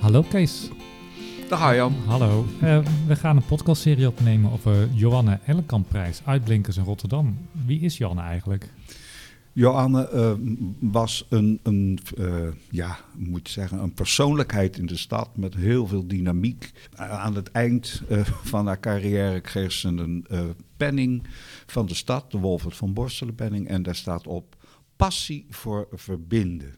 [0.00, 0.70] Hallo Kees.
[1.48, 1.94] Dag Arjan.
[2.06, 2.46] Hallo.
[2.62, 7.38] Uh, we gaan een podcastserie opnemen over Johanne Ellenkampprijs, Uitblinkers in Rotterdam.
[7.66, 8.72] Wie is Johanne eigenlijk?
[9.52, 10.32] Johanne uh,
[10.90, 16.06] was een, een uh, ja, moet zeggen, een persoonlijkheid in de stad met heel veel
[16.06, 16.72] dynamiek.
[16.96, 18.02] aan het eind
[18.42, 20.26] van haar carrière kreeg ze een
[20.76, 21.26] penning
[21.66, 23.68] van de stad, de Wolfert van Borstelen penning.
[23.68, 24.56] En daar staat op
[24.96, 26.74] passie voor verbinden.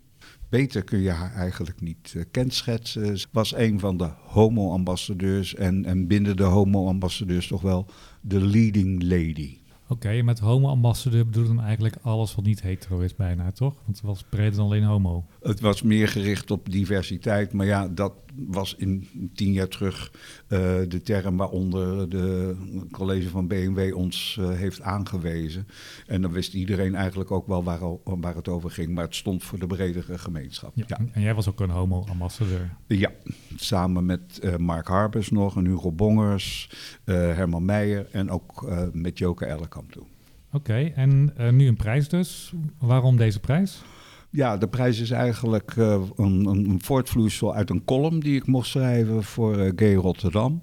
[0.50, 3.18] Beter kun je haar eigenlijk niet uh, kenschetsen.
[3.18, 7.86] Ze was een van de homo-ambassadeurs en, en binnen de homo-ambassadeurs toch wel
[8.20, 9.59] de leading lady.
[9.90, 13.74] Oké, met homo-ambassadeur bedoel je dan eigenlijk alles wat niet hetero is bijna, toch?
[13.74, 15.24] Want het was breder dan alleen homo.
[15.42, 20.58] Het was meer gericht op diversiteit, maar ja, dat was in tien jaar terug uh,
[20.88, 22.54] de term waaronder de
[22.90, 25.66] college van BMW ons uh, heeft aangewezen.
[26.06, 29.44] En dan wist iedereen eigenlijk ook wel waar, waar, het over ging, maar het stond
[29.44, 30.72] voor de bredere gemeenschap.
[30.74, 30.98] Ja, ja.
[31.12, 32.76] En jij was ook een homo-ambassadeur?
[32.86, 33.10] Ja,
[33.56, 36.70] samen met uh, Mark Harbers nog en Hugo Bongers,
[37.04, 40.06] Herman Meijer en ook met Joke Ellekamp toen.
[40.52, 42.52] Oké, en nu een prijs dus.
[42.78, 43.82] Waarom deze prijs?
[44.32, 48.68] Ja, de prijs is eigenlijk uh, een, een, voortvloeisel uit een column die ik mocht
[48.68, 50.62] schrijven voor uh, Gay Rotterdam.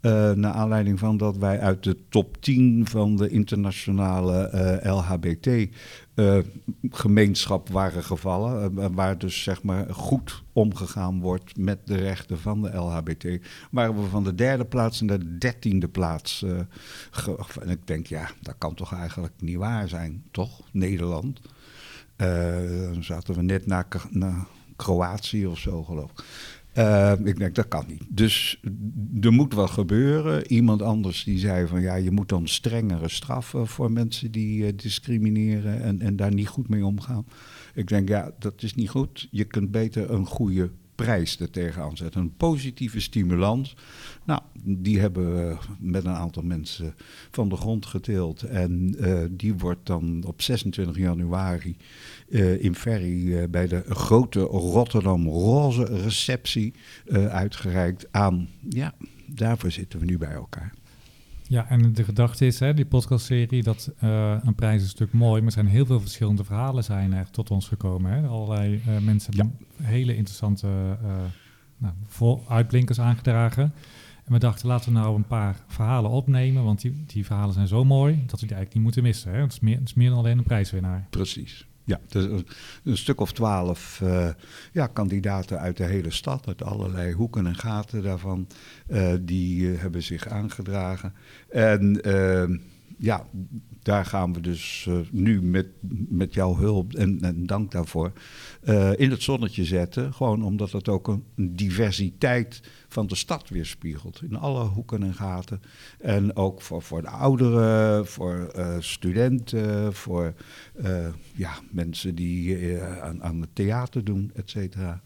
[0.00, 4.50] Uh, naar aanleiding van dat wij uit de top 10 van de internationale
[4.82, 8.94] LHBT-gemeenschap waren gevallen.
[8.94, 13.38] waar dus zeg maar goed omgegaan wordt met de rechten van de LHBT.
[13.70, 16.44] Waren we van de derde plaats naar de dertiende plaats.
[17.60, 20.60] en ik denk, ja, dat kan toch eigenlijk niet waar zijn, toch?
[20.70, 21.40] Nederland.
[22.22, 26.24] Uh, dan zaten we net na, na Kroatië of zo, geloof ik.
[26.78, 28.02] Uh, ik denk, dat kan niet.
[28.08, 28.60] Dus
[29.20, 30.46] er moet wat gebeuren.
[30.46, 34.72] Iemand anders die zei van ja, je moet dan strengere straffen voor mensen die uh,
[34.76, 37.26] discrimineren en, en daar niet goed mee omgaan.
[37.74, 39.28] Ik denk, ja, dat is niet goed.
[39.30, 42.20] Je kunt beter een goede prijs er tegenaan zetten.
[42.20, 43.76] Een positieve stimulans.
[44.24, 46.94] Nou, die hebben we met een aantal mensen
[47.30, 48.42] van de grond geteeld.
[48.42, 51.76] En uh, die wordt dan op 26 januari
[52.28, 56.74] uh, in Ferry uh, bij de grote Rotterdam Roze receptie
[57.28, 58.48] uitgereikt aan.
[58.68, 58.94] Ja,
[59.26, 60.72] daarvoor zitten we nu bij elkaar.
[61.52, 65.38] Ja, en de gedachte is, hè, die podcastserie, dat uh, een prijs is stuk mooi,
[65.38, 68.12] maar er zijn heel veel verschillende verhalen zijn er tot ons gekomen.
[68.12, 68.26] Hè.
[68.26, 71.10] Allerlei uh, mensen hebben hele interessante uh,
[71.76, 73.72] nou, uitblinkers aangedragen.
[74.24, 77.68] En we dachten, laten we nou een paar verhalen opnemen, want die, die verhalen zijn
[77.68, 79.32] zo mooi dat we die eigenlijk niet moeten missen.
[79.32, 79.40] Hè.
[79.40, 81.06] Het, is meer, het is meer dan alleen een prijswinnaar.
[81.10, 81.66] Precies.
[81.84, 82.42] Ja, dus
[82.84, 84.28] een stuk of twaalf uh,
[84.72, 88.46] ja, kandidaten uit de hele stad, uit allerlei hoeken en gaten daarvan,
[88.88, 91.14] uh, die uh, hebben zich aangedragen.
[91.48, 92.00] En
[93.02, 93.26] ja,
[93.82, 95.66] daar gaan we dus uh, nu met,
[96.08, 98.12] met jouw hulp en, en dank daarvoor
[98.64, 100.14] uh, in het zonnetje zetten.
[100.14, 101.24] Gewoon omdat het ook een,
[101.56, 104.22] diversiteit van de stad weerspiegelt.
[104.22, 105.60] In alle hoeken en gaten.
[105.98, 110.34] En ook voor, voor de ouderen, voor uh, studenten, voor
[111.34, 115.02] ja, mensen die aan, aan het theater doen, et cetera.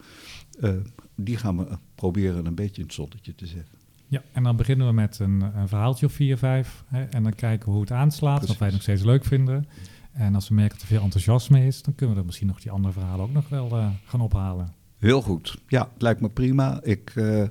[1.15, 3.86] die gaan we proberen een beetje in het zonnetje te zetten.
[4.09, 6.85] Ja, en dan beginnen we met een, een verhaaltje of vier, vijf.
[6.87, 8.53] Hè, en dan kijken we hoe het aanslaat, Precies.
[8.53, 9.69] of wij het nog steeds leuk vinden.
[10.13, 12.61] En als we merken dat er veel enthousiasme is, dan kunnen we er misschien nog
[12.61, 14.75] die andere verhalen ook nog wel uh, gaan ophalen.
[14.99, 15.59] Heel goed.
[15.69, 16.81] Ja, lijkt me prima.
[16.83, 17.45] Ik, uh,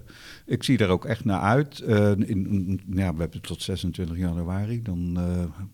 [0.46, 1.84] ik zie er ook echt naar uit.
[1.88, 5.14] Uh, in, in, ja, we hebben tot 26 januari, dan,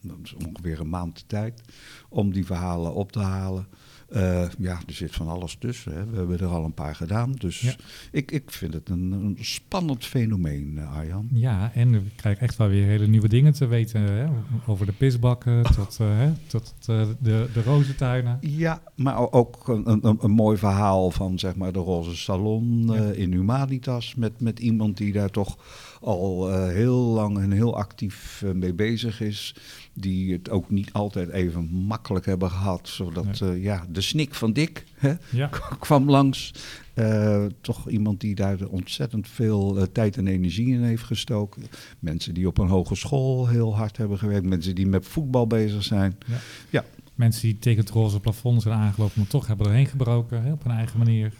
[0.02, 1.62] dat is ongeveer een maand de tijd,
[2.10, 3.68] om die verhalen op te halen.
[4.16, 5.94] Uh, ja, er zit van alles tussen.
[5.94, 6.06] Hè.
[6.06, 7.32] We hebben er al een paar gedaan.
[7.32, 7.74] Dus ja.
[8.12, 11.28] ik, ik vind het een, een spannend fenomeen, uh, Arjan.
[11.34, 14.02] Ja, en we krijgen echt wel weer hele nieuwe dingen te weten.
[14.02, 14.26] Hè.
[14.66, 17.16] Over de pisbakken tot, uh, hè, tot de,
[17.54, 18.38] de rozentuinen.
[18.42, 23.12] Ja, maar ook een, een, een, mooi verhaal van zeg maar, de Roze Salon ja.
[23.12, 24.16] in Humanitas.
[24.16, 25.58] Met, met iemand die daar toch
[26.02, 29.56] al heel lang en heel actief mee bezig is
[29.94, 32.90] die het ook niet altijd even makkelijk hebben gehad.
[32.90, 33.62] Zodat nee.
[33.62, 35.50] ja, de snik van Dick hè, ja.
[35.80, 36.54] kwam langs.
[36.96, 41.64] Uh, toch iemand die daar ontzettend veel uh, tijd en energie in heeft gestoken.
[42.00, 44.46] Mensen die op een hogeschool heel hard hebben gewerkt.
[44.46, 46.18] Mensen die met voetbal bezig zijn.
[46.26, 46.38] Ja.
[46.70, 46.86] ja.
[47.16, 50.66] Mensen die tegen het roze plafond zijn aangelopen, maar toch hebben erheen gebroken hè, op
[50.66, 51.34] een eigen manier.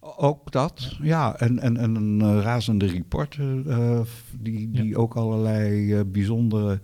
[0.00, 1.36] Ook dat, ja.
[1.36, 4.00] En, en, en een uh, razende reporter uh,
[4.40, 4.96] die, die ja.
[4.96, 6.80] ook allerlei uh, bijzondere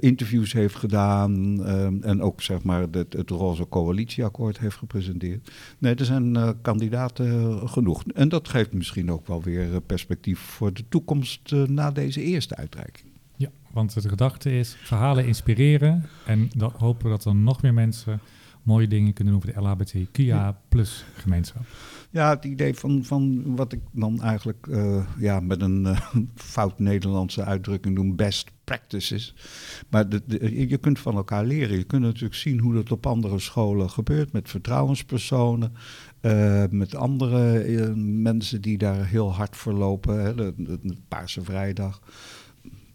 [0.00, 1.64] interviews heeft gedaan.
[2.02, 5.50] en ook zeg maar het, het Roze Coalitieakkoord heeft gepresenteerd.
[5.78, 8.02] Nee, er zijn kandidaten genoeg.
[8.14, 13.06] En dat geeft misschien ook wel weer perspectief voor de toekomst na deze eerste uitreiking.
[13.36, 16.04] Ja, want de gedachte is verhalen inspireren.
[16.26, 18.20] En dan hopen we dat er nog meer mensen
[18.66, 21.62] mooie dingen kunnen doen voor de LHBTQIA plus gemeenschap.
[22.10, 26.00] Ja, het idee van, van wat ik dan eigenlijk uh, ja, met een uh,
[26.34, 29.34] fout Nederlandse uitdrukking noem best practices.
[29.88, 31.76] Maar de, de, je kunt van elkaar leren.
[31.76, 35.72] Je kunt natuurlijk zien hoe dat op andere scholen gebeurt met vertrouwenspersonen.
[36.22, 40.22] Uh, met andere mensen die daar heel hard voor lopen.
[40.22, 42.00] Hè, de, de Paarse Vrijdag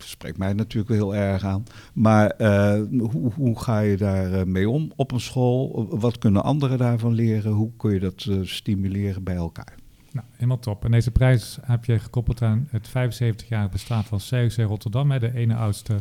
[0.10, 1.64] spreekt mij natuurlijk heel erg aan.
[1.94, 5.88] Maar uh, hoe, hoe, ga je daar uh, mee om op een school?
[5.90, 7.52] Wat kunnen anderen daarvan leren?
[7.52, 9.76] Hoe kun je dat uh, stimuleren bij elkaar?
[10.12, 10.86] Nou, helemaal top.
[10.86, 15.56] En deze prijs heb je gekoppeld aan het 75-jarig bestaan van CUC Rotterdam, de ene
[15.56, 15.96] oudste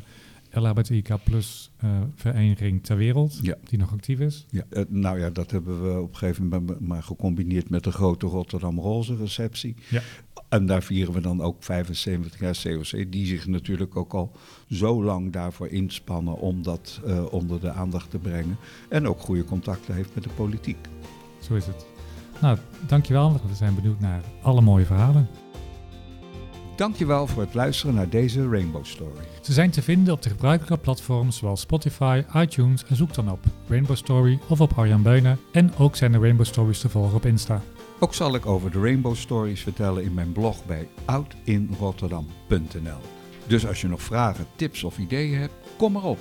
[0.53, 1.71] LHBTIK plus
[2.15, 3.55] vereniging ter wereld, ja.
[3.65, 4.47] die nog actief is.
[4.51, 8.27] Ja, nou ja, dat hebben we op een gegeven moment maar gecombineerd met de grote
[8.27, 9.75] Rotterdam Roze receptie.
[9.89, 10.03] Ja.
[10.49, 14.33] En daar vieren we dan ook 75 jaar COC, die zich natuurlijk ook al
[14.69, 18.57] zo lang daarvoor inspannen om dat uh, onder de aandacht te brengen.
[18.89, 20.89] En ook goede contacten heeft met de politiek.
[21.41, 21.87] Zo is het.
[22.41, 23.33] Nou, dankjewel.
[23.33, 25.29] We zijn benieuwd naar alle mooie verhalen.
[26.81, 29.25] Dankjewel voor het luisteren naar deze Rainbow Story.
[29.41, 33.45] Ze zijn te vinden op de gebruikelijke platforms zoals Spotify, iTunes en zoek dan op
[33.69, 35.39] Rainbow Story of op Arjan Beunen.
[35.53, 37.63] En ook zijn de Rainbow Stories te volgen op Insta.
[37.99, 43.01] Ook zal ik over de Rainbow Stories vertellen in mijn blog bij oudinrotterdam.nl.
[43.47, 46.19] Dus als je nog vragen, tips of ideeën hebt, kom maar op.